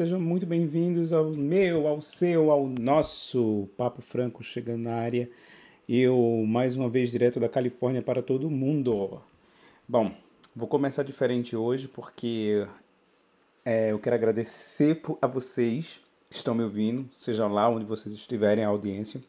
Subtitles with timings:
[0.00, 5.28] sejam muito bem-vindos ao meu, ao seu, ao nosso Papo Franco chegando na área.
[5.86, 9.20] Eu, mais uma vez, direto da Califórnia para todo mundo.
[9.86, 10.10] Bom,
[10.56, 12.66] vou começar diferente hoje porque
[13.62, 18.64] é, eu quero agradecer a vocês que estão me ouvindo, seja lá onde vocês estiverem,
[18.64, 19.20] a audiência.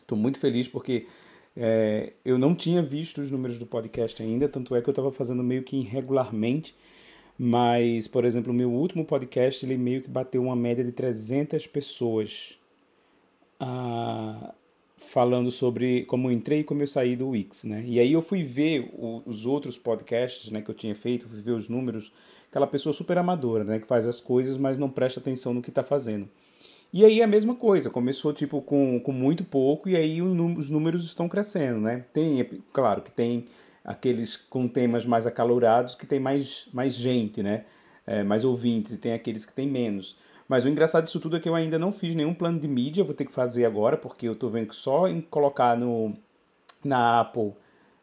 [0.00, 1.08] Estou muito feliz porque
[1.54, 5.12] é, eu não tinha visto os números do podcast ainda, tanto é que eu estava
[5.12, 6.74] fazendo meio que irregularmente
[7.42, 11.66] mas, por exemplo, o meu último podcast, ele meio que bateu uma média de 300
[11.66, 12.58] pessoas
[13.58, 14.52] ah,
[14.98, 17.82] falando sobre como eu entrei e como eu saí do Wix, né?
[17.86, 21.40] E aí eu fui ver o, os outros podcasts, né, que eu tinha feito, fui
[21.40, 22.12] ver os números,
[22.50, 25.70] aquela pessoa super amadora, né, que faz as coisas, mas não presta atenção no que
[25.70, 26.28] está fazendo.
[26.92, 31.06] E aí a mesma coisa, começou tipo com, com muito pouco e aí os números
[31.06, 32.04] estão crescendo, né?
[32.12, 33.46] Tem, claro que tem
[33.84, 37.64] aqueles com temas mais acalorados que tem mais, mais gente, né?
[38.06, 40.16] É, mais ouvintes, e tem aqueles que tem menos.
[40.48, 43.04] Mas o engraçado disso tudo é que eu ainda não fiz nenhum plano de mídia,
[43.04, 46.16] vou ter que fazer agora, porque eu estou vendo que só em colocar no,
[46.84, 47.52] na Apple,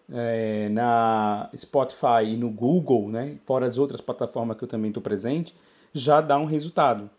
[0.10, 5.04] é, na Spotify e no Google, né, fora as outras plataformas que eu também estou
[5.04, 5.54] presente,
[5.94, 7.10] já dá um resultado.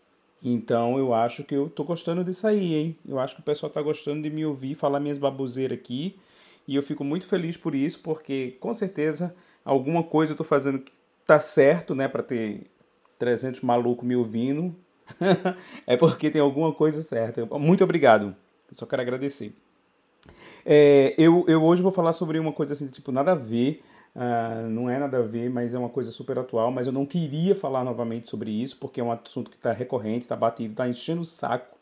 [0.41, 2.97] Então eu acho que eu estou gostando disso aí, hein?
[3.07, 6.17] Eu acho que o pessoal está gostando de me ouvir falar minhas baboseiras aqui
[6.69, 10.77] e eu fico muito feliz por isso, porque com certeza alguma coisa eu estou fazendo
[10.77, 10.91] que
[11.25, 12.69] tá certo, né, para ter
[13.17, 14.75] 300 malucos me ouvindo.
[15.87, 17.43] é porque tem alguma coisa certa.
[17.57, 18.35] Muito obrigado.
[18.71, 19.51] Eu só quero agradecer.
[20.63, 23.81] É, eu, eu hoje vou falar sobre uma coisa assim, tipo, nada a ver.
[24.15, 26.69] Uh, não é nada a ver, mas é uma coisa super atual.
[26.69, 30.25] Mas eu não queria falar novamente sobre isso, porque é um assunto que está recorrente,
[30.25, 31.75] está batido, está enchendo o saco,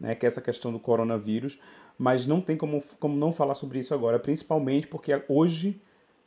[0.00, 0.16] né?
[0.16, 1.60] Que é essa questão do coronavírus
[1.98, 5.80] mas não tem como, como não falar sobre isso agora, principalmente porque hoje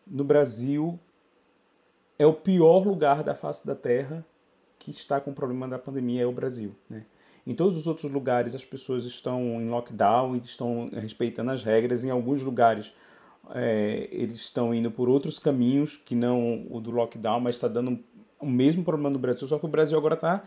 [0.06, 1.00] no Brasil
[2.18, 4.26] é o pior lugar da face da Terra
[4.80, 7.06] que está com o problema da pandemia é o Brasil, né?
[7.48, 12.04] Em todos os outros lugares as pessoas estão em lockdown e estão respeitando as regras.
[12.04, 12.94] Em alguns lugares
[13.52, 18.00] é, eles estão indo por outros caminhos que não o do lockdown, mas está dando
[18.40, 19.48] o mesmo problema no Brasil.
[19.48, 20.44] Só que o Brasil agora está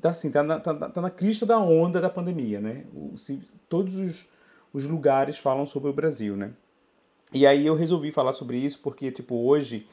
[0.00, 2.84] tá assim, tá na, tá, tá na crista da onda da pandemia, né?
[2.94, 4.28] O, se, todos os,
[4.74, 6.52] os lugares falam sobre o Brasil, né?
[7.32, 9.86] E aí eu resolvi falar sobre isso porque, tipo, hoje,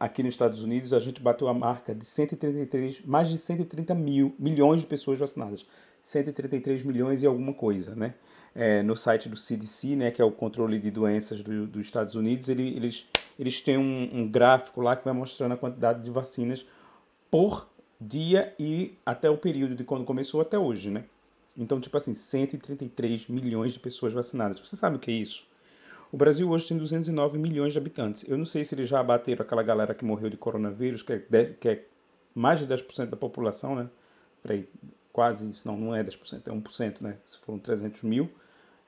[0.00, 4.34] aqui nos Estados Unidos, a gente bateu a marca de 133, mais de 130 mil,
[4.38, 5.66] milhões de pessoas vacinadas.
[6.02, 8.14] 133 milhões e alguma coisa, né?
[8.54, 12.14] É, no site do CDC, né, que é o controle de doenças do, dos Estados
[12.14, 16.10] Unidos, ele, eles, eles têm um, um gráfico lá que vai mostrando a quantidade de
[16.10, 16.64] vacinas
[17.30, 17.68] por
[18.00, 21.04] dia e até o período de quando começou até hoje, né?
[21.56, 24.58] Então, tipo assim, 133 milhões de pessoas vacinadas.
[24.60, 25.46] Você sabe o que é isso?
[26.10, 28.24] O Brasil hoje tem 209 milhões de habitantes.
[28.28, 31.18] Eu não sei se eles já bateram aquela galera que morreu de coronavírus, que é,
[31.60, 31.84] que é
[32.34, 33.88] mais de 10% da população, né?
[34.42, 34.68] Peraí,
[35.12, 35.66] quase isso.
[35.66, 37.16] Não, não é 10%, é 1%, né?
[37.24, 38.30] Se foram 300 mil,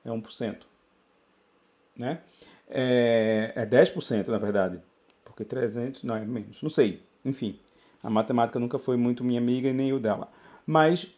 [0.05, 0.57] é 1%.
[1.97, 2.21] Né?
[2.69, 4.79] É, é 10%, na verdade.
[5.25, 6.61] Porque 300, não, é menos.
[6.61, 7.03] Não sei.
[7.25, 7.59] Enfim,
[8.03, 10.31] a matemática nunca foi muito minha amiga e nem o dela.
[10.65, 11.13] Mas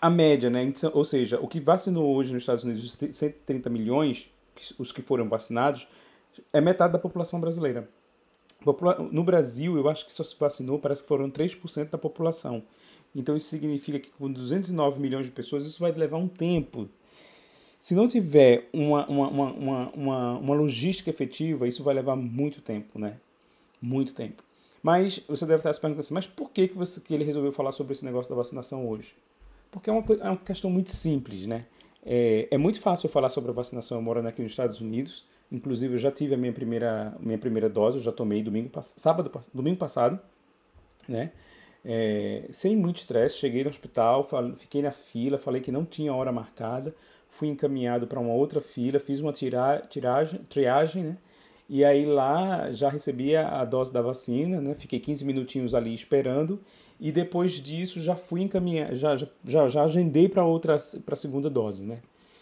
[0.00, 0.72] a, média, né?
[0.92, 4.30] Ou seja, o que vacinou hoje nos Estados Unidos, 130 milhões,
[4.78, 5.86] os que foram vacinados,
[6.52, 7.88] é metade da população brasileira.
[9.12, 12.62] No Brasil, eu acho que só se vacinou, parece que foram 3% da população.
[13.14, 16.88] Então isso significa que com 209 milhões de pessoas, isso vai levar um tempo.
[17.80, 22.98] Se não tiver uma, uma, uma, uma, uma logística efetiva, isso vai levar muito tempo,
[22.98, 23.16] né?
[23.80, 24.42] Muito tempo.
[24.82, 27.52] Mas você deve estar se perguntando assim, mas por que, que, você, que ele resolveu
[27.52, 29.14] falar sobre esse negócio da vacinação hoje?
[29.70, 31.66] Porque é uma, é uma questão muito simples, né?
[32.04, 35.26] É, é, muito fácil falar sobre a vacinação morando aqui nos Estados Unidos.
[35.50, 39.30] Inclusive, eu já tive a minha primeira, minha primeira dose, eu já tomei domingo, sábado,
[39.52, 40.18] domingo passado,
[41.08, 41.32] né?
[41.84, 46.32] É, sem muito estresse, cheguei no hospital, fiquei na fila, falei que não tinha hora
[46.32, 46.94] marcada,
[47.30, 51.18] fui encaminhado para uma outra fila, fiz uma tira, tiragem, triagem, né?
[51.68, 54.74] E aí lá já recebi a dose da vacina, né?
[54.74, 56.60] Fiquei 15 minutinhos ali esperando
[57.00, 61.48] e depois disso já fui encaminhar, já, já, já agendei para outra, para a segunda
[61.48, 62.00] dose, né?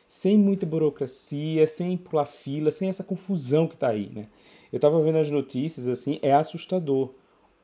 [0.08, 4.28] Sem muita burocracia, sem pular fila, sem essa confusão que está aí, né?
[4.72, 7.10] Eu estava vendo as notícias, assim, é assustador.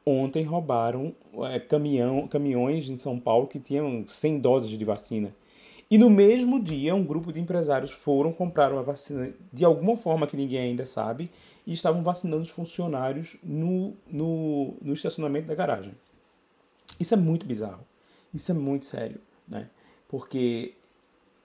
[0.05, 1.15] Ontem roubaram
[1.50, 5.35] é, caminhão, caminhões em São Paulo que tinham 100 doses de vacina.
[5.91, 10.27] E no mesmo dia, um grupo de empresários foram comprar uma vacina de alguma forma
[10.27, 11.31] que ninguém ainda sabe
[11.67, 15.93] e estavam vacinando os funcionários no, no, no estacionamento da garagem.
[17.03, 17.85] Isso é muito bizarro.
[18.33, 19.69] Isso é muito sério, né?
[20.09, 20.75] Porque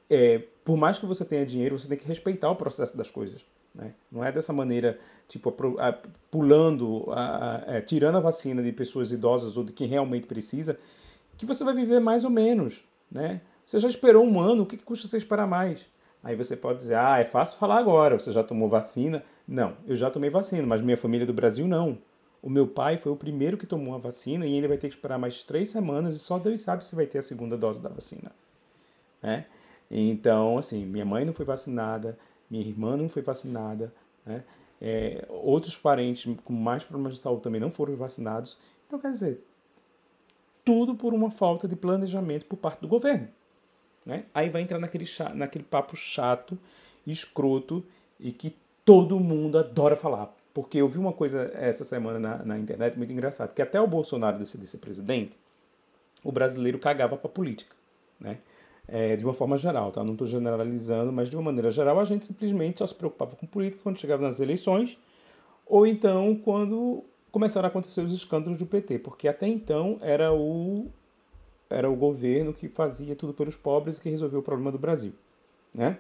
[0.08, 3.44] é, por mais que você tenha dinheiro, você tem que respeitar o processo das coisas.
[3.74, 3.92] Né?
[4.12, 5.52] Não é dessa maneira, tipo,
[6.30, 10.80] pulando, a, a, é, tirando a vacina de pessoas idosas ou de quem realmente precisa,
[11.38, 13.42] que você vai viver mais ou menos, né?
[13.66, 15.86] Você já esperou um ano, o que, que custa você esperar mais?
[16.24, 19.24] Aí você pode dizer, ah, é fácil falar agora, você já tomou vacina.
[19.48, 21.98] Não, eu já tomei vacina, mas minha família do Brasil não.
[22.42, 24.96] O meu pai foi o primeiro que tomou a vacina e ele vai ter que
[24.96, 27.90] esperar mais três semanas e só Deus sabe se vai ter a segunda dose da
[27.90, 28.32] vacina.
[29.22, 29.46] Né?
[29.90, 32.18] Então, assim, minha mãe não foi vacinada,
[32.50, 33.94] minha irmã não foi vacinada,
[34.26, 34.44] né?
[34.80, 38.60] É, outros parentes com mais problemas de saúde também não foram vacinados.
[38.86, 39.44] Então, quer dizer,
[40.64, 43.28] tudo por uma falta de planejamento por parte do governo.
[44.06, 44.26] Né?
[44.34, 46.58] Aí vai entrar naquele, naquele papo chato,
[47.08, 47.84] escroto
[48.20, 48.56] e que
[48.86, 50.36] todo mundo adora falar.
[50.58, 53.86] Porque eu vi uma coisa essa semana na, na internet muito engraçada, que até o
[53.86, 55.38] Bolsonaro decidir ser presidente,
[56.24, 57.76] o brasileiro cagava para política,
[58.20, 58.40] né?
[58.88, 60.04] É, de uma forma geral, tá?
[60.04, 63.46] Não estou generalizando, mas de uma maneira geral a gente simplesmente só se preocupava com
[63.46, 64.98] política quando chegava nas eleições,
[65.64, 70.88] ou então quando começaram a acontecer os escândalos do PT, porque até então era o
[71.70, 75.14] era o governo que fazia tudo pelos pobres e que resolveu o problema do Brasil,
[75.72, 76.00] né?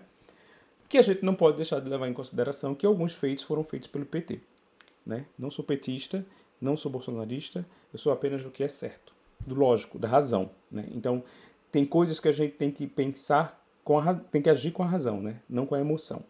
[0.87, 3.87] Que a gente não pode deixar de levar em consideração que alguns feitos foram feitos
[3.87, 4.39] pelo PT.
[5.05, 5.25] Né?
[5.37, 6.25] Não sou petista,
[6.61, 9.13] não sou bolsonarista, eu sou apenas do que é certo,
[9.45, 10.49] do lógico, da razão.
[10.71, 10.85] Né?
[10.91, 11.23] Então,
[11.71, 14.87] tem coisas que a gente tem que pensar, com a, tem que agir com a
[14.87, 15.39] razão, né?
[15.49, 16.23] não com a emoção.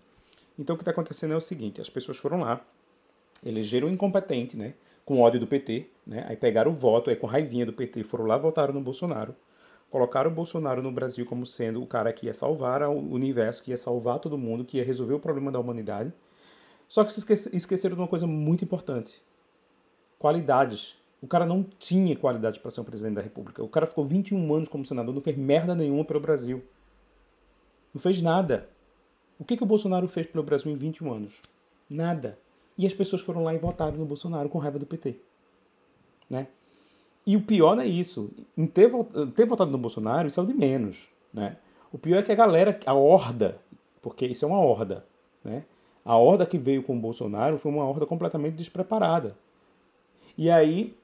[0.57, 2.65] Então, o que está acontecendo é o seguinte: as pessoas foram lá,
[3.45, 4.73] elegeram um incompetente, né?
[5.05, 6.25] com ódio do PT, né?
[6.27, 9.33] aí pegaram o voto, aí com raivinha do PT, foram lá votaram no Bolsonaro
[9.89, 13.71] colocaram o Bolsonaro no Brasil como sendo o cara que ia salvar o universo, que
[13.71, 16.13] ia salvar todo mundo, que ia resolver o problema da humanidade.
[16.87, 19.21] Só que se esqueceram de uma coisa muito importante:
[20.17, 20.95] qualidades.
[21.21, 23.63] O cara não tinha qualidade para ser um presidente da República.
[23.63, 26.63] O cara ficou 21 anos como senador, não fez merda nenhuma pelo Brasil.
[27.91, 28.69] Não fez nada.
[29.39, 31.41] O que, que o Bolsonaro fez pelo Brasil em 21 anos?
[31.89, 32.37] Nada.
[32.77, 35.19] E as pessoas foram lá e votaram no Bolsonaro com raiva do PT.
[36.29, 36.47] Né?
[37.27, 38.31] E o pior não é isso.
[38.57, 38.89] Em ter,
[39.35, 41.09] ter votado no Bolsonaro, isso é o de menos.
[41.33, 41.57] Né?
[41.91, 43.59] O pior é que a galera, a horda,
[44.01, 45.05] porque isso é uma horda,
[45.43, 45.65] né?
[46.05, 49.35] A horda que veio com o Bolsonaro foi uma horda completamente despreparada.
[50.37, 50.95] E aí,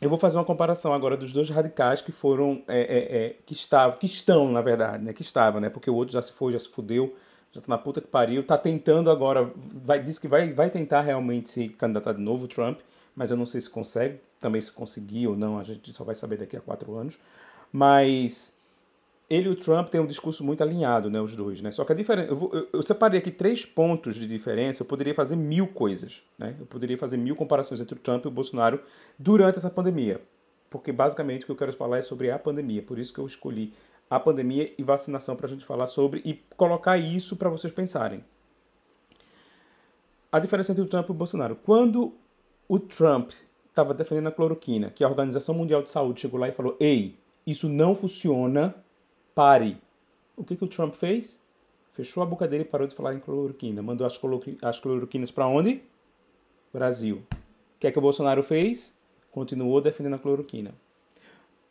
[0.00, 3.52] eu vou fazer uma comparação agora dos dois radicais que foram, é, é, é, que
[3.52, 5.12] estavam, que estão, na verdade, né?
[5.12, 5.68] Que estavam, né?
[5.68, 7.14] Porque o outro já se foi, já se fudeu,
[7.52, 11.02] já tá na puta que pariu, tá tentando agora, vai, diz que vai, vai tentar
[11.02, 12.80] realmente se candidatar de novo, Trump,
[13.14, 16.14] mas eu não sei se consegue, também se conseguir ou não, a gente só vai
[16.14, 17.18] saber daqui a quatro anos.
[17.72, 18.56] Mas
[19.28, 21.70] ele e o Trump têm um discurso muito alinhado, né, os dois, né?
[21.70, 24.82] Só que a diferença, eu, eu, eu, separei aqui três pontos de diferença.
[24.82, 26.56] Eu poderia fazer mil coisas, né?
[26.58, 28.80] Eu poderia fazer mil comparações entre o Trump e o Bolsonaro
[29.18, 30.20] durante essa pandemia,
[30.70, 32.82] porque basicamente o que eu quero falar é sobre a pandemia.
[32.82, 33.74] Por isso que eu escolhi
[34.08, 38.24] a pandemia e vacinação para a gente falar sobre e colocar isso para vocês pensarem.
[40.32, 41.56] A diferença entre o Trump e o Bolsonaro.
[41.56, 42.14] Quando
[42.66, 43.32] o Trump
[43.68, 47.16] estava defendendo a cloroquina, que a Organização Mundial de Saúde chegou lá e falou: Ei,
[47.46, 48.74] isso não funciona,
[49.34, 49.78] pare.
[50.36, 51.40] O que, que o Trump fez?
[51.92, 53.82] Fechou a boca dele e parou de falar em cloroquina.
[53.82, 54.20] Mandou as,
[54.62, 55.82] as cloroquinas para onde?
[56.72, 57.22] Brasil.
[57.32, 58.96] O que é que o Bolsonaro fez?
[59.32, 60.74] Continuou defendendo a cloroquina.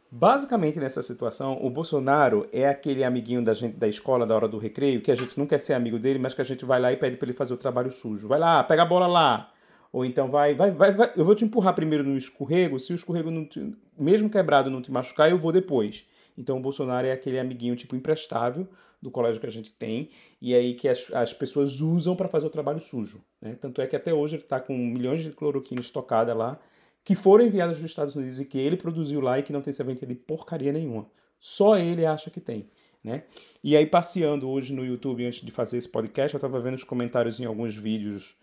[0.10, 4.58] Basicamente, nessa situação, o Bolsonaro é aquele amiguinho da gente da escola da hora do
[4.58, 6.94] recreio, que a gente não quer ser amigo dele, mas que a gente vai lá
[6.94, 8.28] e pede para ele fazer o trabalho sujo.
[8.28, 9.52] Vai lá, pega a bola lá,
[9.98, 12.96] ou então vai, vai, vai, vai, eu vou te empurrar primeiro no escorrego, se o
[12.96, 16.06] escorrego, não te, mesmo quebrado, não te machucar, eu vou depois.
[16.38, 18.68] Então o Bolsonaro é aquele amiguinho tipo imprestável
[19.02, 22.46] do colégio que a gente tem, e aí que as, as pessoas usam para fazer
[22.46, 23.24] o trabalho sujo.
[23.42, 23.58] Né?
[23.60, 26.60] Tanto é que até hoje ele está com milhões de cloroquina estocada lá,
[27.04, 29.74] que foram enviadas dos Estados Unidos e que ele produziu lá e que não tem
[29.74, 31.08] serventia de porcaria nenhuma.
[31.40, 32.70] Só ele acha que tem.
[33.04, 33.24] Né?
[33.64, 36.84] E aí, passeando hoje no YouTube antes de fazer esse podcast, eu estava vendo os
[36.84, 38.36] comentários em alguns vídeos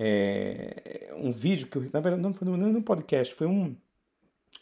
[0.00, 3.74] é, um vídeo que eu, na verdade não foi no podcast, foi um,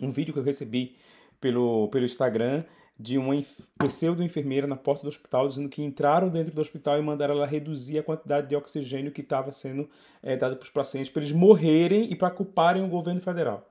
[0.01, 0.97] um vídeo que eu recebi
[1.39, 2.65] pelo, pelo Instagram
[2.99, 3.35] de uma
[3.79, 7.99] pseudo-enfermeira na porta do hospital dizendo que entraram dentro do hospital e mandaram ela reduzir
[7.99, 9.91] a quantidade de oxigênio que estava sendo
[10.23, 13.71] é, dado para os pacientes para eles morrerem e para culparem o governo federal.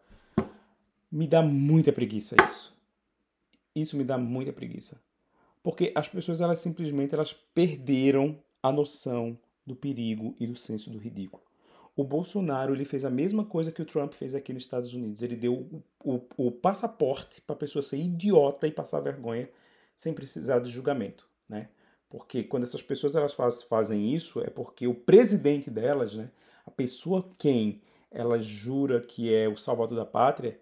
[1.11, 2.75] Me dá muita preguiça isso.
[3.73, 5.01] Isso me dá muita preguiça.
[5.63, 10.99] Porque as pessoas elas simplesmente elas perderam a noção do perigo e do senso do
[10.99, 11.44] ridículo.
[11.95, 15.21] O Bolsonaro ele fez a mesma coisa que o Trump fez aqui nos Estados Unidos.
[15.21, 19.49] Ele deu o, o, o passaporte para a pessoa ser idiota e passar vergonha
[19.95, 21.69] sem precisar de julgamento, né?
[22.09, 26.29] Porque quando essas pessoas elas faz, fazem isso é porque o presidente delas, né,
[26.65, 30.59] a pessoa quem ela jura que é o salvador da pátria,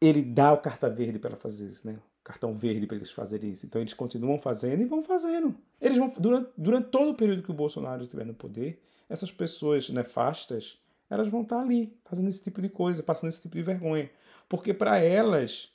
[0.00, 1.98] ele dá o carta verde para fazer isso, né?
[2.28, 3.64] cartão verde para eles fazerem isso.
[3.64, 5.56] Então eles continuam fazendo e vão fazendo.
[5.80, 9.88] Eles vão durante, durante todo o período que o Bolsonaro estiver no poder, essas pessoas
[9.88, 10.78] nefastas,
[11.10, 14.10] elas vão estar ali fazendo esse tipo de coisa, passando esse tipo de vergonha,
[14.48, 15.72] porque para elas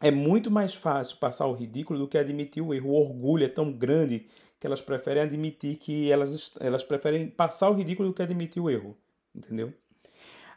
[0.00, 2.90] é muito mais fácil passar o ridículo do que admitir o erro.
[2.90, 4.26] O orgulho é tão grande
[4.58, 8.68] que elas preferem admitir que elas, elas preferem passar o ridículo do que admitir o
[8.68, 8.96] erro,
[9.34, 9.72] entendeu?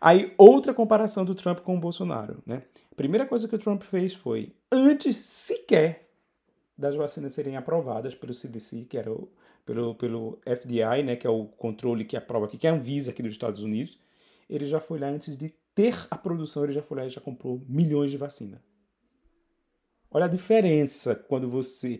[0.02, 2.64] Aí, outra comparação do Trump com o Bolsonaro, né?
[2.92, 6.05] A primeira coisa que o Trump fez foi, antes sequer
[6.78, 9.30] das vacinas serem aprovadas pelo CDC, que era o,
[9.66, 13.12] pelo, pelo FDI, né, que é o controle que aprova aqui, que é a Anvisa
[13.12, 14.00] aqui dos Estados Unidos,
[14.50, 17.22] ele já foi lá antes de ter a produção, ele já foi lá e já
[17.22, 18.62] comprou milhões de vacina.
[20.12, 22.00] Olha a diferença quando você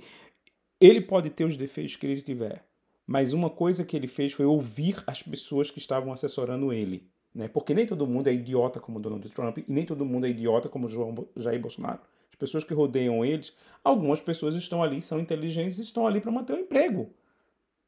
[0.80, 2.66] ele pode ter os defeitos que ele tiver,
[3.08, 7.10] mas uma coisa que ele fez foi ouvir as pessoas que estavam assessorando ele.
[7.34, 7.48] Né?
[7.48, 10.70] Porque nem todo mundo é idiota como Donald Trump e nem todo mundo é idiota
[10.70, 12.00] como João Jair Bolsonaro.
[12.36, 16.32] As pessoas que rodeiam eles, algumas pessoas estão ali, são inteligentes e estão ali para
[16.32, 17.10] manter o emprego.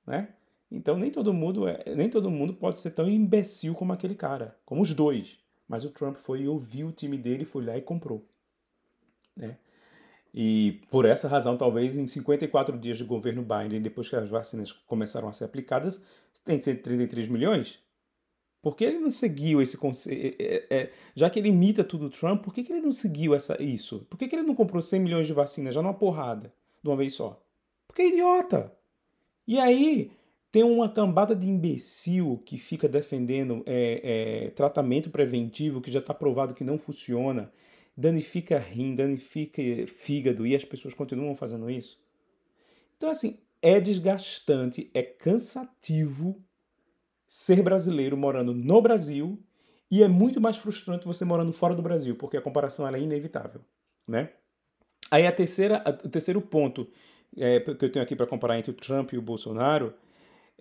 [0.05, 0.29] Né?
[0.71, 4.57] Então nem todo mundo é, nem todo mundo pode ser tão imbecil como aquele cara,
[4.65, 5.37] como os dois.
[5.67, 8.25] Mas o Trump foi e ouviu o time dele, foi lá e comprou.
[9.35, 9.57] Né?
[10.33, 14.71] E por essa razão, talvez em 54 dias de governo Biden, depois que as vacinas
[14.71, 16.01] começaram a ser aplicadas,
[16.45, 17.85] tem 133 milhões.
[18.61, 20.41] Por que ele não seguiu esse conceito?
[20.41, 22.91] É, é, é, já que ele imita tudo o Trump, por que, que ele não
[22.91, 24.05] seguiu essa, isso?
[24.09, 26.97] Por que, que ele não comprou 100 milhões de vacinas já numa porrada, de uma
[26.97, 27.41] vez só?
[27.87, 28.75] Porque é idiota.
[29.47, 30.11] E aí
[30.51, 36.13] tem uma cambada de imbecil que fica defendendo é, é, tratamento preventivo que já está
[36.13, 37.51] provado que não funciona
[37.97, 41.99] danifica rim, danifica fígado e as pessoas continuam fazendo isso.
[42.95, 46.39] Então, assim, é desgastante, é cansativo
[47.27, 49.39] ser brasileiro morando no Brasil
[49.91, 53.61] e é muito mais frustrante você morando fora do Brasil, porque a comparação é inevitável,
[54.07, 54.29] né?
[55.09, 56.87] Aí a terceira, a, o terceiro ponto
[57.35, 59.93] é, que eu tenho aqui para comparar entre o Trump e o Bolsonaro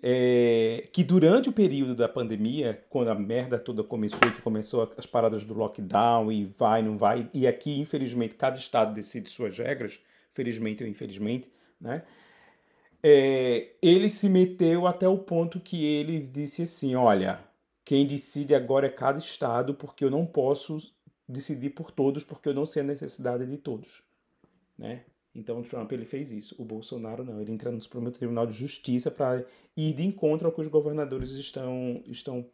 [0.02, 5.06] é, que durante o período da pandemia, quando a merda toda começou, que começou as
[5.06, 10.00] paradas do lockdown e vai, não vai, e aqui, infelizmente, cada estado decide suas regras,
[10.34, 12.02] felizmente ou infelizmente, né?
[13.08, 17.38] É, ele se meteu até o ponto que ele disse assim: olha,
[17.84, 20.78] quem decide agora é cada estado, porque eu não posso
[21.28, 24.02] decidir por todos, porque eu não sei a necessidade de todos,
[24.76, 25.04] né?
[25.32, 26.56] Então o Trump ele fez isso.
[26.58, 27.40] O Bolsonaro não.
[27.40, 29.44] Ele entra no Supremo Tribunal de Justiça para
[29.76, 32.44] ir de encontro ao que os governadores estão, estão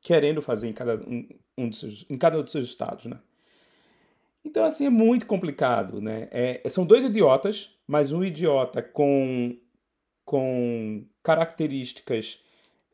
[0.00, 3.18] querendo fazer em cada um, um dos seus, em cada um dos seus estados, né?
[4.44, 6.28] Então assim é muito complicado, né?
[6.30, 9.56] É, são dois idiotas, mas um idiota com
[10.24, 12.40] com características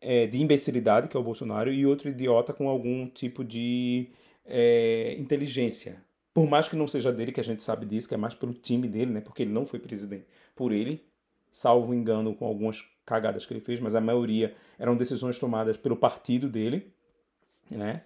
[0.00, 4.10] é, de imbecilidade, que é o Bolsonaro, e outro idiota com algum tipo de
[4.44, 8.16] é, inteligência, por mais que não seja dele, que a gente sabe disso, que é
[8.16, 9.20] mais pelo time dele, né?
[9.20, 11.04] Porque ele não foi presidente por ele,
[11.50, 15.96] salvo engano com algumas cagadas que ele fez, mas a maioria eram decisões tomadas pelo
[15.96, 16.92] partido dele,
[17.70, 18.02] né?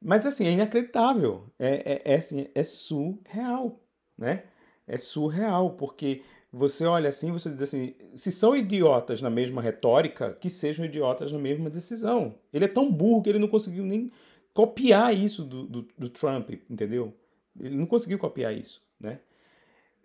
[0.00, 3.80] Mas assim, é inacreditável, é, é, é, assim, é surreal,
[4.18, 4.44] né?
[4.86, 10.36] É surreal, porque você olha assim, você diz assim, se são idiotas na mesma retórica,
[10.38, 12.34] que sejam idiotas na mesma decisão.
[12.52, 14.12] Ele é tão burro que ele não conseguiu nem
[14.52, 17.14] copiar isso do, do, do Trump, entendeu?
[17.58, 19.18] Ele não conseguiu copiar isso, né?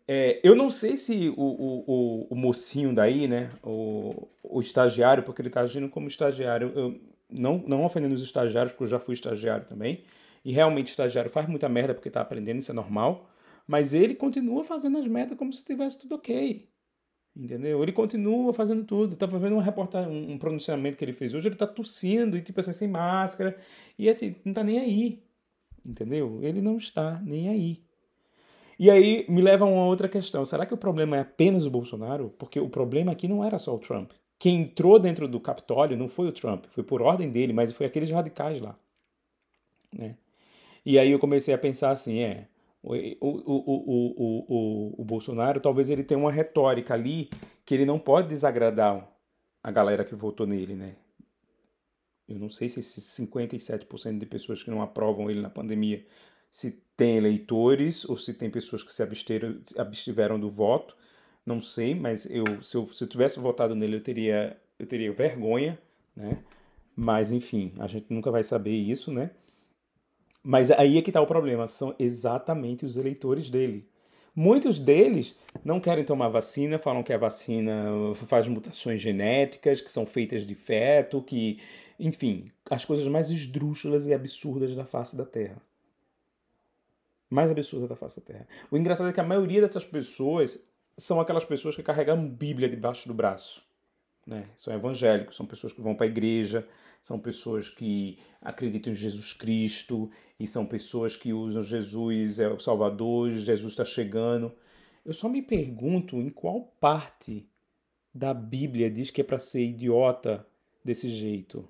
[0.08, 4.30] É, eu não sei se o, o, o, o, mocinho daí, né, o,
[4.62, 6.98] estagiário, porque ele está agindo como estagiário, eu,
[7.30, 10.06] não, não ofendendo os estagiários, porque eu já fui estagiário também,
[10.46, 13.30] e realmente estagiário faz muita merda porque está aprendendo, isso é normal,
[13.68, 16.68] mas ele continua fazendo as merdas como se tivesse tudo ok,
[17.36, 17.84] entendeu?
[17.84, 19.14] Ele continua fazendo tudo.
[19.14, 22.60] Estava vendo uma reportagem, um pronunciamento que ele fez hoje, ele está tossindo e tipo
[22.60, 23.58] assim, sem máscara,
[24.00, 25.28] e é, tipo, não está nem aí,
[25.88, 26.40] Entendeu?
[26.44, 27.82] Ele não está nem aí.
[28.78, 30.44] E aí me leva a uma outra questão.
[30.44, 32.30] Será que o problema é apenas o Bolsonaro?
[32.38, 34.12] Porque o problema aqui não era só o Trump.
[34.38, 37.86] Quem entrou dentro do Capitólio não foi o Trump, foi por ordem dele, mas foi
[37.86, 38.78] aqueles radicais lá.
[39.92, 40.16] Né?
[40.86, 42.48] E aí eu comecei a pensar assim, é,
[42.84, 47.30] o, o, o, o, Bolsonaro talvez ele tenha uma retórica ali
[47.66, 49.10] que ele não pode desagradar
[49.64, 50.96] a galera que votou nele, né?
[52.28, 56.06] Eu não sei se esses 57% de pessoas que não aprovam ele na pandemia
[56.50, 60.96] se tem eleitores ou se tem pessoas que se absteram, abstiveram do voto.
[61.46, 65.12] Não sei, mas eu, se, eu, se eu tivesse votado nele, eu teria, eu teria
[65.14, 65.80] vergonha,
[66.16, 66.44] né?
[66.96, 69.32] Mas, enfim, a gente nunca vai saber isso, né?
[70.50, 73.86] Mas aí é que está o problema, são exatamente os eleitores dele.
[74.34, 77.86] Muitos deles não querem tomar vacina, falam que a vacina
[78.28, 81.60] faz mutações genéticas, que são feitas de feto, que
[82.00, 85.62] enfim, as coisas mais esdrúxulas e absurdas da face da Terra.
[87.30, 88.48] Mais absurda da face da Terra.
[88.72, 90.66] O engraçado é que a maioria dessas pessoas
[90.98, 93.67] são aquelas pessoas que carregam Bíblia debaixo do braço.
[94.28, 94.50] Né?
[94.58, 96.68] São evangélicos, são pessoas que vão para a igreja,
[97.02, 102.60] são pessoas que acreditam em Jesus Cristo e são pessoas que usam Jesus é o
[102.60, 104.52] Salvador, Jesus está chegando.
[105.06, 107.50] Eu só me pergunto em qual parte
[108.14, 110.46] da Bíblia diz que é para ser idiota
[110.84, 111.68] desse jeito.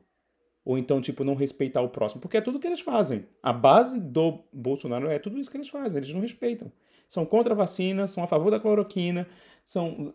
[0.66, 2.20] Ou então, tipo, não respeitar o próximo.
[2.20, 3.26] Porque é tudo que eles fazem.
[3.42, 5.98] A base do Bolsonaro é tudo isso que eles fazem.
[5.98, 6.72] Eles não respeitam.
[7.08, 9.28] São contra a vacina, são a favor da cloroquina,
[9.64, 10.14] são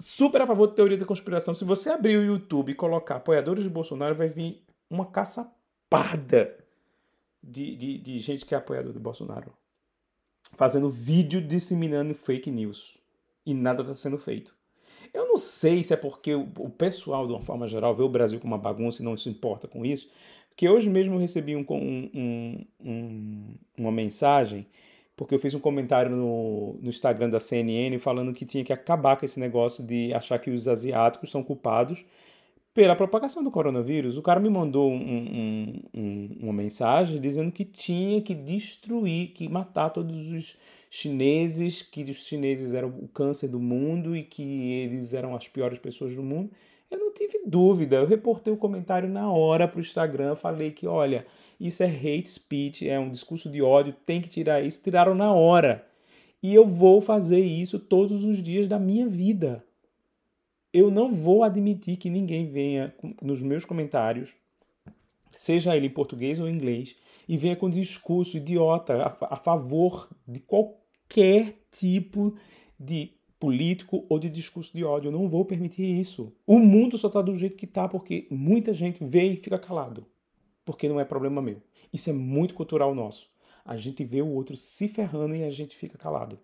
[0.00, 1.54] super a favor da teoria da conspiração.
[1.54, 6.56] Se você abrir o YouTube e colocar apoiadores de Bolsonaro, vai vir uma caçapada
[7.42, 9.52] de, de, de gente que é apoiador do Bolsonaro.
[10.56, 12.98] Fazendo vídeo disseminando fake news.
[13.44, 14.54] E nada está sendo feito.
[15.12, 18.40] Eu não sei se é porque o pessoal, de uma forma geral, vê o Brasil
[18.40, 20.10] como uma bagunça e não se importa com isso.
[20.48, 24.66] Porque hoje mesmo eu recebi um, um, um, uma mensagem,
[25.16, 29.16] porque eu fiz um comentário no, no Instagram da CNN falando que tinha que acabar
[29.16, 32.04] com esse negócio de achar que os asiáticos são culpados
[32.74, 34.16] pela propagação do coronavírus.
[34.16, 39.90] O cara me mandou um, um, uma mensagem dizendo que tinha que destruir, que matar
[39.90, 40.56] todos os
[40.88, 45.78] chineses, que os chineses eram o câncer do mundo e que eles eram as piores
[45.78, 46.50] pessoas do mundo.
[46.90, 50.86] Eu não tive dúvida, eu reportei o comentário na hora para o Instagram, falei que,
[50.86, 51.26] olha,
[51.66, 54.82] isso é hate speech, é um discurso de ódio, tem que tirar isso.
[54.82, 55.86] Tiraram na hora.
[56.42, 59.64] E eu vou fazer isso todos os dias da minha vida.
[60.72, 64.30] Eu não vou admitir que ninguém venha nos meus comentários,
[65.30, 66.96] seja ele em português ou em inglês,
[67.28, 72.34] e venha com discurso idiota a, favor de qualquer qualquer tipo
[72.80, 75.08] de político ou de discurso de ódio.
[75.08, 76.32] Eu não vou permitir isso.
[76.46, 80.06] O mundo só está do jeito que está porque muita gente vê e fica calado.
[80.64, 81.60] Porque não é problema meu.
[81.92, 83.30] Isso é muito cultural nosso.
[83.64, 86.38] A gente vê o outro se ferrando e a gente fica calado.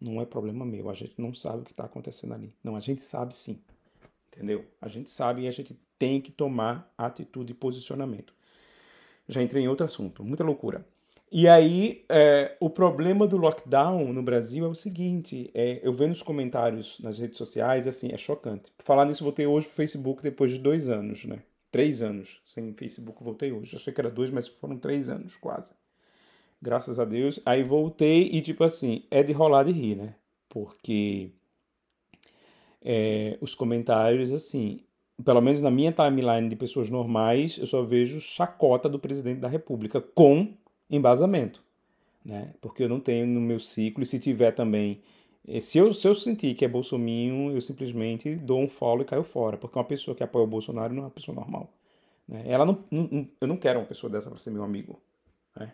[0.00, 0.90] Não é problema meu.
[0.90, 2.52] A gente não sabe o que está acontecendo ali.
[2.62, 3.60] Não, a gente sabe sim.
[4.28, 4.64] Entendeu?
[4.80, 8.34] A gente sabe e a gente tem que tomar atitude e posicionamento.
[9.28, 10.22] Já entrei em outro assunto.
[10.22, 10.84] Muita loucura.
[11.30, 16.12] E aí, é, o problema do lockdown no Brasil é o seguinte: é, eu vendo
[16.12, 18.72] os comentários nas redes sociais, assim, é chocante.
[18.78, 21.40] Falar nisso, voltei hoje pro Facebook depois de dois anos, né?
[21.76, 23.76] Três anos sem Facebook, voltei hoje.
[23.76, 25.74] Achei que era dois, mas foram três anos quase.
[26.62, 27.38] Graças a Deus.
[27.44, 30.14] Aí voltei e, tipo assim, é de rolar de rir, né?
[30.48, 31.32] Porque
[32.82, 34.80] é, os comentários, assim,
[35.22, 39.48] pelo menos na minha timeline de pessoas normais, eu só vejo chacota do presidente da
[39.48, 40.54] República com
[40.88, 41.62] embasamento,
[42.24, 42.54] né?
[42.58, 45.02] Porque eu não tenho no meu ciclo, e se tiver também,
[45.60, 49.22] se eu, se eu sentir que é bolsominho, eu simplesmente dou um follow e caio
[49.22, 51.72] fora, porque uma pessoa que apoia o Bolsonaro não é uma pessoa normal.
[52.26, 52.44] Né?
[52.46, 55.00] Ela não, não, eu não quero uma pessoa dessa para ser meu amigo.
[55.56, 55.72] Né?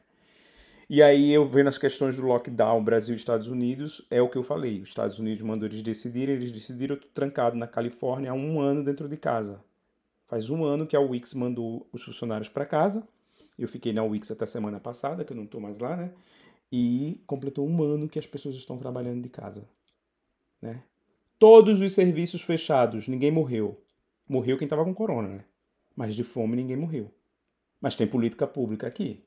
[0.90, 4.36] E aí eu vendo as questões do lockdown Brasil e Estados Unidos, é o que
[4.36, 4.82] eu falei.
[4.82, 8.60] Os Estados Unidos mandou eles decidirem, eles decidiram, eu tô trancado na Califórnia há um
[8.60, 9.58] ano dentro de casa.
[10.28, 13.06] Faz um ano que a Wix mandou os funcionários para casa,
[13.58, 16.10] eu fiquei na Wix até semana passada, que eu não estou mais lá, né?
[16.72, 19.68] E completou um ano que as pessoas estão trabalhando de casa,
[20.60, 20.82] né?
[21.38, 23.78] Todos os serviços fechados, ninguém morreu.
[24.26, 25.44] Morreu quem estava com corona, né?
[25.94, 27.12] Mas de fome ninguém morreu.
[27.80, 29.22] Mas tem política pública aqui.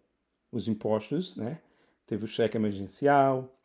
[0.52, 1.60] Os impostos, né?
[2.08, 3.56] Teve o cheque emergencial,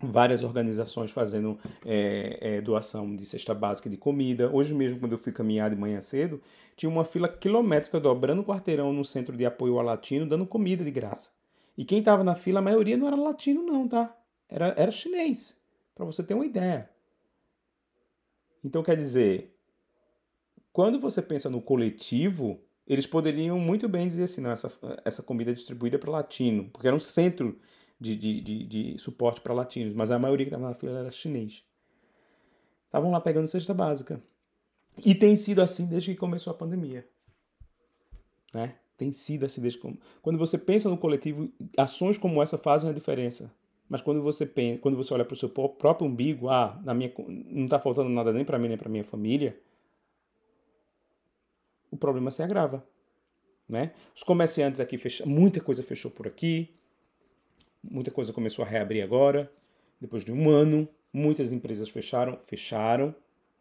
[0.00, 4.50] várias organizações fazendo é, é, doação de cesta básica de comida.
[4.50, 6.40] Hoje mesmo, quando eu fui caminhar de manhã cedo,
[6.76, 10.84] tinha uma fila quilométrica dobrando o quarteirão no centro de apoio ao latino, dando comida
[10.84, 11.30] de graça.
[11.78, 14.12] E quem estava na fila, a maioria não era latino, não, tá?
[14.48, 15.56] Era, era chinês,
[15.94, 16.90] para você ter uma ideia.
[18.64, 19.56] Então, quer dizer,
[20.72, 24.72] quando você pensa no coletivo, eles poderiam muito bem dizer assim, não, essa,
[25.04, 27.56] essa comida é distribuída para latino, porque era um centro
[28.00, 31.12] de, de, de, de suporte para latinos, mas a maioria que estava na fila era
[31.12, 31.64] chinês.
[32.86, 34.20] Estavam lá pegando cesta básica.
[35.04, 37.08] E tem sido assim desde que começou a pandemia.
[38.52, 38.74] Né?
[38.98, 39.98] Tem sido desde que...
[40.20, 43.50] Quando você pensa no coletivo, ações como essa fazem a diferença.
[43.88, 47.10] Mas quando você pensa, quando você olha para o seu próprio umbigo, ah, na minha,
[47.16, 49.58] não está faltando nada nem para mim nem para minha família,
[51.90, 52.86] o problema se agrava,
[53.66, 53.92] né?
[54.14, 56.68] Os comerciantes aqui fecharam, muita coisa fechou por aqui,
[57.82, 59.50] Muita coisa começou a reabrir agora,
[60.00, 60.88] depois de um ano.
[61.12, 63.14] Muitas empresas fecharam, fecharam,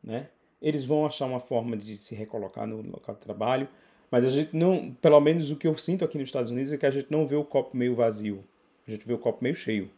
[0.03, 0.29] né?
[0.61, 3.69] Eles vão achar uma forma de se recolocar no local de trabalho,
[4.11, 6.77] mas a gente não, pelo menos o que eu sinto aqui nos Estados Unidos é
[6.77, 8.43] que a gente não vê o copo meio vazio,
[8.87, 9.89] a gente vê o copo meio cheio.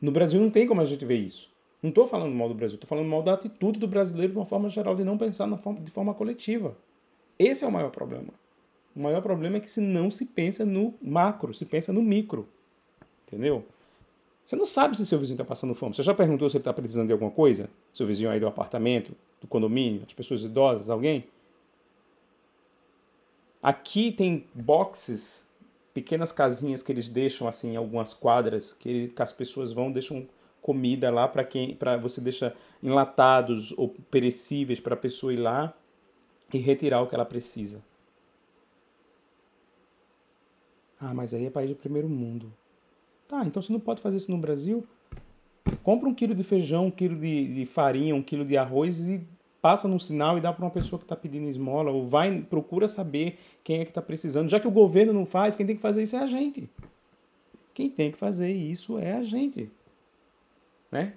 [0.00, 1.50] No Brasil não tem como a gente ver isso.
[1.82, 4.44] Não estou falando mal do Brasil, estou falando mal da atitude do brasileiro de uma
[4.44, 6.76] forma geral, de não pensar forma, de forma coletiva.
[7.38, 8.28] Esse é o maior problema.
[8.94, 12.46] O maior problema é que se não se pensa no macro, se pensa no micro.
[13.26, 13.64] Entendeu?
[14.44, 15.94] Você não sabe se seu vizinho está passando fome.
[15.94, 17.70] Você já perguntou se ele está precisando de alguma coisa?
[17.92, 19.14] Seu vizinho aí do apartamento?
[19.40, 21.24] do condomínio, as pessoas idosas, alguém?
[23.62, 25.48] Aqui tem boxes,
[25.92, 30.26] pequenas casinhas que eles deixam assim, algumas quadras que, ele, que as pessoas vão deixam
[30.62, 35.74] comida lá para quem, para você deixa enlatados ou perecíveis para a pessoa ir lá
[36.52, 37.82] e retirar o que ela precisa.
[40.98, 42.52] Ah, mas aí é país de primeiro mundo.
[43.26, 44.86] Tá, então você não pode fazer isso no Brasil?
[45.82, 49.26] Compra um quilo de feijão, um quilo de, de farinha, um quilo de arroz e
[49.60, 52.88] passa no sinal e dá para uma pessoa que está pedindo esmola, ou vai, procura
[52.88, 54.48] saber quem é que está precisando.
[54.48, 56.68] Já que o governo não faz, quem tem que fazer isso é a gente.
[57.74, 59.70] Quem tem que fazer isso é a gente.
[60.90, 61.14] Né?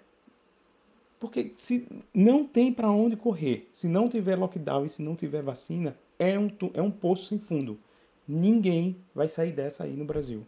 [1.20, 5.42] Porque se não tem para onde correr, se não tiver lockdown e se não tiver
[5.42, 7.80] vacina, é um, é um poço sem fundo.
[8.28, 10.46] Ninguém vai sair dessa aí no Brasil.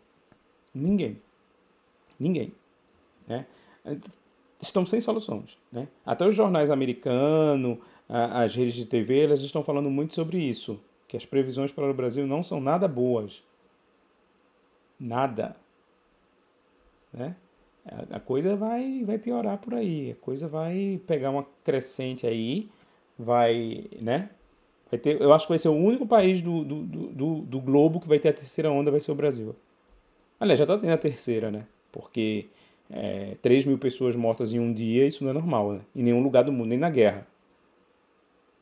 [0.73, 1.21] Ninguém.
[2.19, 2.53] Ninguém.
[3.27, 3.45] Né?
[4.61, 5.57] Estão sem soluções.
[5.71, 5.87] Né?
[6.05, 11.17] Até os jornais americanos, as redes de TV, elas estão falando muito sobre isso, que
[11.17, 13.43] as previsões para o Brasil não são nada boas.
[14.99, 15.55] Nada.
[17.13, 17.35] Né?
[18.09, 22.67] A coisa vai, vai piorar por aí, a coisa vai pegar uma crescente aí,
[23.17, 24.29] vai, né?
[24.89, 27.99] Vai ter, eu acho que vai ser o único país do, do, do, do globo
[27.99, 29.55] que vai ter a terceira onda, vai ser o Brasil.
[30.39, 31.65] Aliás, já está tendo a terceira, né?
[31.91, 32.47] Porque
[32.89, 35.81] é, 3 mil pessoas mortas em um dia, isso não é normal, né?
[35.95, 37.27] Em nenhum lugar do mundo, nem na guerra.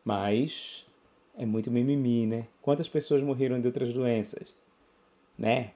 [0.04, 0.86] Mas
[1.38, 2.48] é muito mimimi, né?
[2.62, 4.56] Quantas pessoas morreram de outras doenças?
[5.38, 5.72] Né?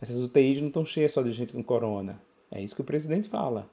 [0.00, 2.20] Essas UTIs não estão cheias só de gente com corona.
[2.50, 3.68] É isso que o presidente fala.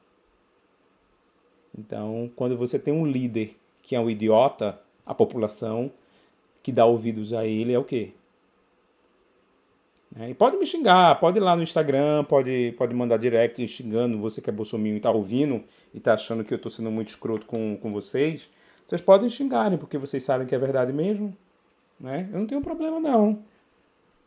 [1.78, 5.92] Então, quando você tem um líder que é um idiota, a população
[6.64, 8.14] que dá ouvidos a ele é o quê?
[10.18, 14.18] É, e pode me xingar, pode ir lá no Instagram, pode, pode mandar direct xingando
[14.18, 15.62] você que é bolsominho e tá ouvindo
[15.94, 18.50] e tá achando que eu tô sendo muito escroto com, com vocês.
[18.86, 21.36] Vocês podem xingarem, porque vocês sabem que é verdade mesmo.
[22.00, 22.30] Né?
[22.32, 23.40] Eu não tenho problema, não.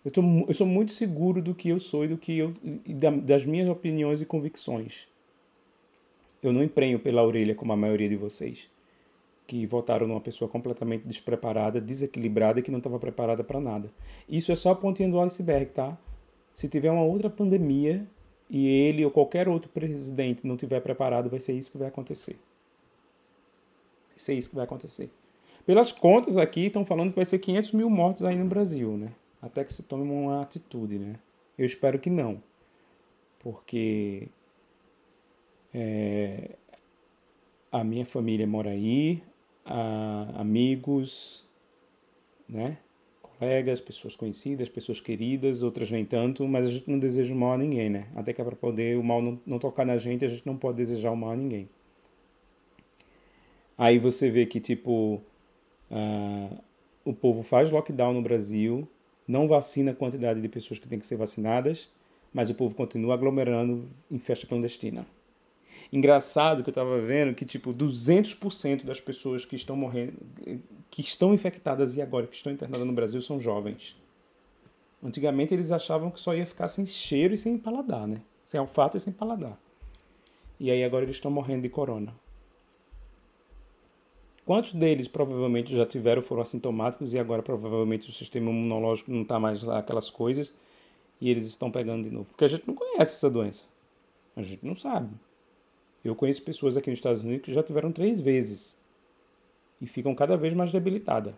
[0.05, 2.93] Eu, tô, eu sou muito seguro do que eu sou e do que eu e
[2.95, 5.09] das minhas opiniões e convicções.
[6.43, 8.69] Eu não emprenho pela orelha como a maioria de vocês
[9.49, 13.91] que votaram numa pessoa completamente despreparada, desequilibrada que não estava preparada para nada.
[14.29, 15.97] Isso é só a pontinha do iceberg, tá?
[16.53, 18.07] Se tiver uma outra pandemia
[18.51, 22.39] e ele ou qualquer outro presidente não tiver preparado, vai ser isso que vai acontecer.
[24.11, 25.11] Vai ser isso que vai acontecer.
[25.65, 29.13] Pelas contas aqui, estão falando que vai ser 500 mil mortos aí no Brasil, né?
[29.41, 31.15] Até que se tome uma atitude, né?
[31.57, 32.43] Eu espero que não.
[33.39, 34.29] Porque
[35.73, 36.51] é,
[37.73, 39.23] a minha família mora aí,
[39.69, 41.45] a amigos,
[42.49, 42.79] né?
[43.39, 47.53] colegas, pessoas conhecidas, pessoas queridas, outras nem tanto, mas a gente não deseja o mal
[47.53, 48.09] a ninguém, né?
[48.17, 50.57] Até que é para poder o mal não, não tocar na gente, a gente não
[50.57, 51.69] pode desejar o mal a ninguém.
[53.77, 55.23] Aí você vê que, tipo,
[55.91, 56.59] uh,
[57.05, 58.89] o povo faz lockdown no Brasil,
[59.27, 61.89] não vacina a quantidade de pessoas que tem que ser vacinadas,
[62.35, 65.07] mas o povo continua aglomerando em festa clandestina.
[65.93, 70.15] Engraçado que eu estava vendo que, tipo, 200% das pessoas que estão morrendo,
[70.91, 73.97] que estão infectadas e agora que estão internadas no Brasil são jovens.
[75.03, 78.21] Antigamente eles achavam que só ia ficar sem cheiro e sem paladar, né?
[78.43, 79.59] Sem olfato e sem paladar.
[80.59, 82.13] E aí agora eles estão morrendo de corona.
[84.45, 89.39] Quantos deles provavelmente já tiveram, foram assintomáticos e agora provavelmente o sistema imunológico não está
[89.39, 90.53] mais lá aquelas coisas
[91.21, 92.25] e eles estão pegando de novo?
[92.31, 93.67] Porque a gente não conhece essa doença.
[94.35, 95.11] A gente não sabe.
[96.05, 98.77] Eu conheço pessoas aqui nos Estados Unidos que já tiveram três vezes
[99.81, 101.35] e ficam cada vez mais debilitadas.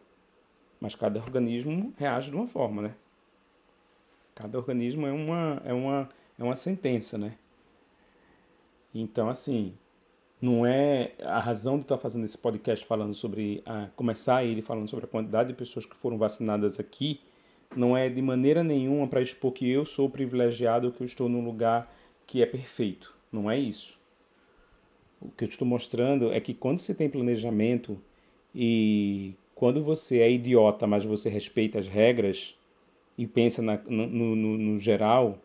[0.80, 2.94] Mas cada organismo reage de uma forma, né?
[4.34, 7.36] Cada organismo é uma, é uma, é uma sentença, né?
[8.94, 9.74] Então, assim,
[10.40, 14.88] não é a razão de estar fazendo esse podcast falando sobre a, começar ele falando
[14.88, 17.20] sobre a quantidade de pessoas que foram vacinadas aqui
[17.76, 21.44] não é de maneira nenhuma para expor que eu sou privilegiado que eu estou num
[21.44, 21.92] lugar
[22.26, 23.99] que é perfeito não é isso
[25.20, 27.98] o que eu estou mostrando é que quando você tem planejamento
[28.54, 32.58] e quando você é idiota, mas você respeita as regras
[33.18, 35.38] e pensa na, no, no, no, geral,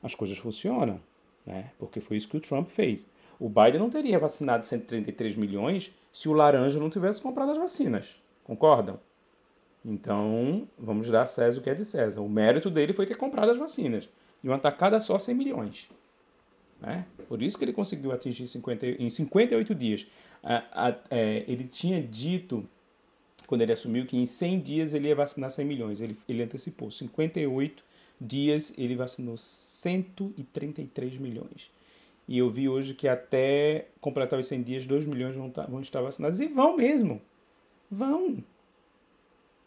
[0.00, 1.00] as coisas funcionam.
[1.44, 1.72] Né?
[1.78, 3.08] Porque foi isso que o Trump fez.
[3.40, 8.16] O Biden não teria vacinado 133 milhões se o laranja não tivesse comprado as vacinas.
[8.44, 9.00] Concordam?
[9.84, 12.20] Então, vamos dar a César o que é de César.
[12.20, 14.08] O mérito dele foi ter comprado as vacinas.
[14.42, 15.88] De uma tacada só 100 milhões.
[16.80, 17.04] Né?
[17.28, 20.06] Por isso que ele conseguiu atingir 50, em 58 dias.
[20.42, 22.66] A, a, é, ele tinha dito,
[23.46, 26.00] quando ele assumiu, que em 100 dias ele ia vacinar 100 milhões.
[26.00, 26.90] Ele, ele antecipou.
[26.90, 27.82] 58
[28.20, 31.70] dias ele vacinou 133 milhões.
[32.26, 35.80] E eu vi hoje que até completar os 100 dias, 2 milhões vão, tá, vão
[35.80, 36.40] estar vacinados.
[36.40, 37.22] E vão mesmo.
[37.90, 38.44] Vão.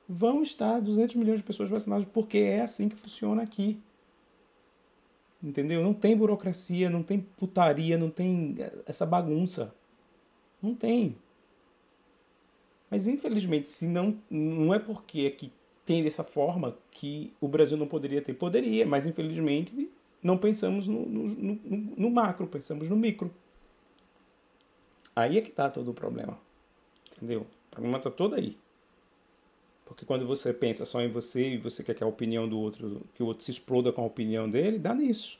[0.07, 3.79] Vão estar 200 milhões de pessoas vacinadas, porque é assim que funciona aqui.
[5.43, 5.81] Entendeu?
[5.81, 9.73] Não tem burocracia, não tem putaria, não tem essa bagunça.
[10.61, 11.15] Não tem.
[12.89, 15.51] Mas infelizmente, se não não é porque é que
[15.85, 18.33] tem dessa forma que o Brasil não poderia ter.
[18.33, 19.89] Poderia, mas infelizmente
[20.21, 21.59] não pensamos no, no, no,
[21.97, 23.33] no macro, pensamos no micro.
[25.15, 26.37] Aí é que está todo o problema.
[27.15, 27.41] Entendeu?
[27.41, 28.57] O problema está todo aí.
[29.91, 33.01] Porque quando você pensa só em você e você quer que a opinião do outro,
[33.13, 35.37] que o outro se exploda com a opinião dele, dá nisso.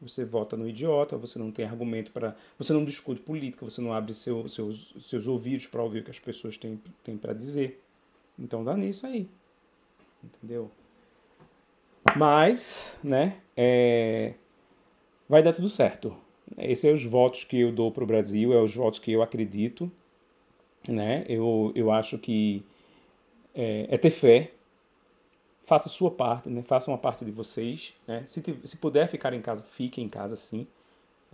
[0.00, 2.36] Você vota no idiota, você não tem argumento para.
[2.58, 6.12] Você não discute política, você não abre seu, seus, seus ouvidos para ouvir o que
[6.12, 7.82] as pessoas têm, têm para dizer.
[8.38, 9.28] Então dá nisso aí.
[10.22, 10.70] Entendeu?
[12.16, 14.34] Mas, né, é,
[15.28, 16.16] vai dar tudo certo.
[16.56, 19.22] Esses são os votos que eu dou para o Brasil, é os votos que eu
[19.22, 19.90] acredito.
[20.88, 21.24] Né?
[21.28, 22.64] Eu, eu acho que
[23.54, 24.52] é, é ter fé.
[25.64, 26.62] Faça sua parte, né?
[26.62, 27.94] faça uma parte de vocês.
[28.06, 28.24] Né?
[28.26, 30.66] Se, se puder ficar em casa, fique em casa sim.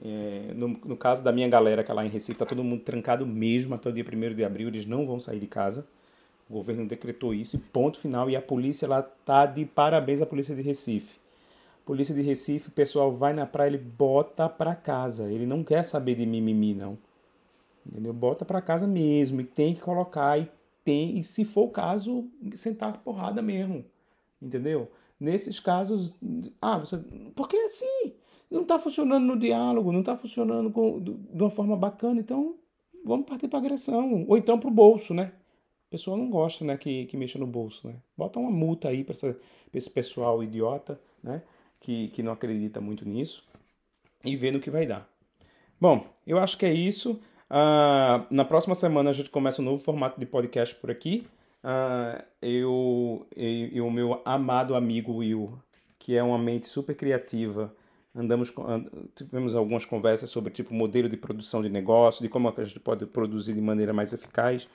[0.00, 2.82] É, no, no, caso da minha galera que é lá em Recife, está todo mundo
[2.82, 5.84] trancado mesmo até o dia 1 de abril, eles não vão sair de casa.
[6.48, 8.30] O governo decretou isso ponto final.
[8.30, 11.18] E a polícia lá tá de parabéns à polícia de Recife.
[11.84, 15.30] Polícia de Recife, pessoal vai na praia, ele bota para casa.
[15.30, 16.98] Ele não quer saber de mimimi, não.
[17.86, 18.12] Entendeu?
[18.12, 20.48] Bota para casa mesmo e tem que colocar e
[20.88, 23.84] tem e se for o caso, sentar porrada mesmo.
[24.40, 24.90] Entendeu?
[25.20, 26.14] Nesses casos,
[26.62, 26.96] ah, você,
[27.36, 28.14] porque assim,
[28.50, 32.56] não está funcionando no diálogo, não está funcionando com, de uma forma bacana, então
[33.04, 35.32] vamos partir para agressão ou então para o bolso, né?
[35.88, 37.96] A pessoa não gosta, né, que, que mexa no bolso, né?
[38.16, 39.14] Bota uma multa aí para
[39.74, 41.42] esse pessoal idiota, né,
[41.80, 43.46] que, que não acredita muito nisso
[44.24, 45.06] e vê no que vai dar.
[45.80, 47.20] Bom, eu acho que é isso.
[47.50, 51.26] Uh, na próxima semana a gente começa um novo formato de podcast por aqui.
[51.64, 55.58] Uh, eu e o meu amado amigo Will,
[55.98, 57.74] que é uma mente super criativa,
[58.14, 58.52] andamos
[59.14, 63.06] tivemos algumas conversas sobre tipo modelo de produção de negócio, de como a gente pode
[63.06, 64.68] produzir de maneira mais eficaz.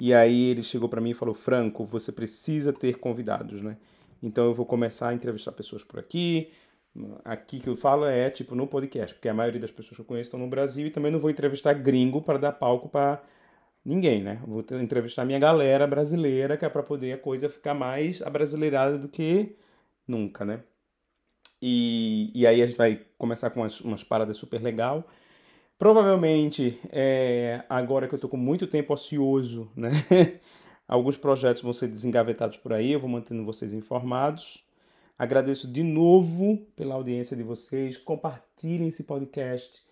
[0.00, 3.76] E aí ele chegou para mim e falou: Franco, você precisa ter convidados, né?
[4.22, 6.50] Então eu vou começar a entrevistar pessoas por aqui.
[7.24, 10.06] Aqui que eu falo é tipo no podcast, porque a maioria das pessoas que eu
[10.06, 13.22] conheço estão no Brasil e também não vou entrevistar gringo para dar palco para
[13.84, 14.40] ninguém, né?
[14.46, 19.08] vou entrevistar minha galera brasileira, que é para poder a coisa ficar mais abrasileirada do
[19.08, 19.56] que
[20.08, 20.62] nunca, né?
[21.60, 25.06] E, e aí a gente vai começar com umas, umas paradas super legal.
[25.78, 29.90] Provavelmente, é, agora que eu estou com muito tempo ocioso, né?
[30.88, 34.65] Alguns projetos vão ser desengavetados por aí, eu vou mantendo vocês informados.
[35.18, 37.96] Agradeço de novo pela audiência de vocês.
[37.96, 39.82] Compartilhem esse podcast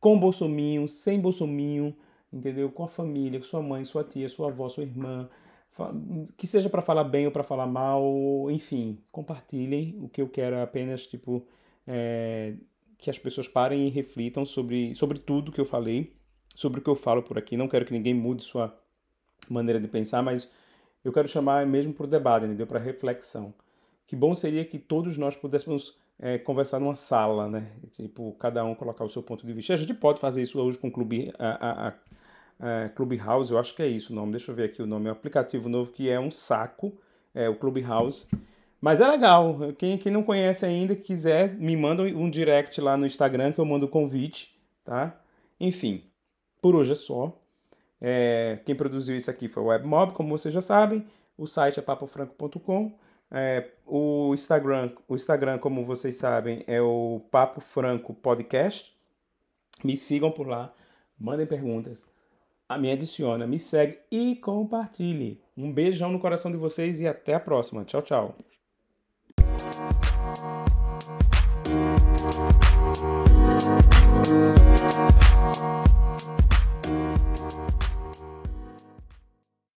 [0.00, 1.94] com Bolsominho, sem Bolsominho,
[2.32, 2.70] entendeu?
[2.70, 5.28] Com a família, com sua mãe, sua tia, sua avó, sua irmã.
[6.36, 9.98] Que seja para falar bem ou para falar mal, enfim, compartilhem.
[10.02, 11.46] O que eu quero é apenas, tipo,
[11.86, 12.54] é,
[12.96, 16.14] que as pessoas parem e reflitam sobre, sobre tudo que eu falei,
[16.54, 17.54] sobre o que eu falo por aqui.
[17.54, 18.74] Não quero que ninguém mude sua
[19.48, 20.50] maneira de pensar, mas
[21.04, 22.66] eu quero chamar mesmo para o debate, entendeu?
[22.66, 23.52] Para reflexão.
[24.10, 27.70] Que bom seria que todos nós pudéssemos é, conversar numa sala, né?
[27.92, 29.72] Tipo, cada um colocar o seu ponto de vista.
[29.72, 31.94] A gente pode fazer isso hoje com o Clube, a, a,
[32.58, 34.32] a, Clubhouse, eu acho que é isso o nome.
[34.32, 35.06] Deixa eu ver aqui o nome.
[35.06, 36.92] É um aplicativo novo que é um saco,
[37.32, 38.26] é o Clubhouse.
[38.80, 39.56] Mas é legal.
[39.78, 43.64] Quem, quem não conhece ainda, quiser, me manda um direct lá no Instagram que eu
[43.64, 44.52] mando o convite,
[44.84, 45.20] tá?
[45.60, 46.02] Enfim,
[46.60, 47.40] por hoje é só.
[48.00, 51.06] É, quem produziu isso aqui foi o WebMob, como vocês já sabem.
[51.38, 52.98] O site é papofranco.com.
[53.30, 58.96] É, o Instagram, o Instagram, como vocês sabem, é o Papo Franco Podcast.
[59.84, 60.74] Me sigam por lá,
[61.18, 62.04] mandem perguntas,
[62.78, 65.40] me adiciona, me segue e compartilhe.
[65.56, 67.84] Um beijão no coração de vocês e até a próxima.
[67.84, 68.36] Tchau, tchau.